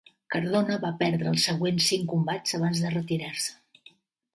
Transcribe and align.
Cardona 0.35 0.77
va 0.85 0.91
perdre 1.01 1.29
els 1.33 1.47
següents 1.51 1.93
cinc 1.93 2.11
combats 2.15 2.59
abans 2.61 2.85
de 2.87 2.95
retirar-se. 2.99 3.91